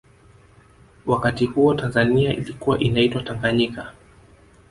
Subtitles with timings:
[1.05, 3.93] wakati huo tanzania ilikua inaitwa tanganyika